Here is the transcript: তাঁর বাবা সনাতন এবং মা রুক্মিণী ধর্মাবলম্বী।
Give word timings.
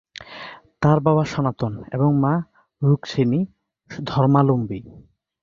তাঁর 0.81 0.97
বাবা 0.99 1.23
সনাতন 1.25 1.73
এবং 1.93 2.09
মা 2.23 2.33
রুক্মিণী 2.81 3.39
ধর্মাবলম্বী। 3.89 4.79